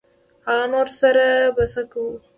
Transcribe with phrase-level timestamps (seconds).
[0.47, 1.23] هغه نورو سره
[1.55, 2.13] به څه کوو.